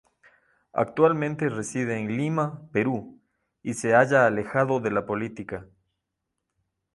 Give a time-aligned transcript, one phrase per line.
[0.73, 3.21] Actualmente reside en Lima, Perú,
[3.61, 5.67] y se halla alejado de la política.